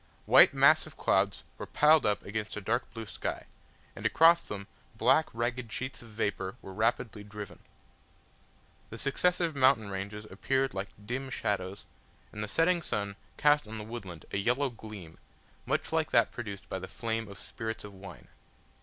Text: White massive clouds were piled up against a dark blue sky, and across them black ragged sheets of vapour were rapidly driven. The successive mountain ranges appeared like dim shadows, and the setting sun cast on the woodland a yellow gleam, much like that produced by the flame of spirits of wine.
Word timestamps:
White 0.25 0.51
massive 0.51 0.97
clouds 0.97 1.43
were 1.59 1.67
piled 1.67 2.07
up 2.07 2.23
against 2.25 2.57
a 2.57 2.59
dark 2.59 2.91
blue 2.91 3.05
sky, 3.05 3.45
and 3.95 4.03
across 4.03 4.47
them 4.47 4.65
black 4.97 5.27
ragged 5.31 5.71
sheets 5.71 6.01
of 6.01 6.07
vapour 6.09 6.55
were 6.59 6.73
rapidly 6.73 7.23
driven. 7.23 7.59
The 8.89 8.97
successive 8.97 9.55
mountain 9.55 9.91
ranges 9.91 10.25
appeared 10.31 10.73
like 10.73 10.87
dim 11.05 11.29
shadows, 11.29 11.85
and 12.31 12.43
the 12.43 12.47
setting 12.47 12.81
sun 12.81 13.15
cast 13.37 13.67
on 13.67 13.77
the 13.77 13.83
woodland 13.83 14.25
a 14.31 14.37
yellow 14.37 14.71
gleam, 14.71 15.19
much 15.67 15.91
like 15.91 16.09
that 16.09 16.31
produced 16.31 16.67
by 16.67 16.79
the 16.79 16.87
flame 16.87 17.27
of 17.27 17.39
spirits 17.39 17.83
of 17.83 17.93
wine. 17.93 18.27